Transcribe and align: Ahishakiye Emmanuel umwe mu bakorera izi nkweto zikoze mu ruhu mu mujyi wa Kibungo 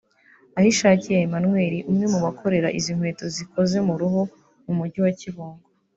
Ahishakiye 0.59 1.17
Emmanuel 1.25 1.73
umwe 1.89 2.05
mu 2.11 2.19
bakorera 2.25 2.67
izi 2.77 2.91
nkweto 2.97 3.25
zikoze 3.35 3.77
mu 3.87 3.93
ruhu 4.01 4.21
mu 4.65 4.73
mujyi 4.77 4.99
wa 5.05 5.11
Kibungo 5.19 5.65